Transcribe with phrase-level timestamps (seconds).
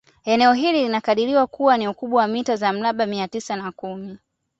[0.25, 4.17] Eneo hili linakadiriwa kuwa na ukubwa wa mita za mraba mia tisa na kumi